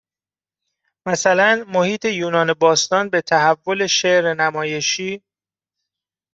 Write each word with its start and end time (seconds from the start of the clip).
مثلاً 1.07 1.65
محیط 1.67 2.05
یونان 2.05 2.53
باستان 2.53 3.09
به 3.09 3.21
تحول 3.21 3.87
شعر 3.87 4.33
نمایشی 4.33 5.23